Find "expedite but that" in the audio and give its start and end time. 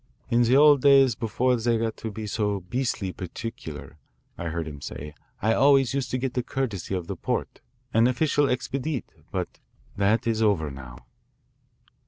8.49-10.25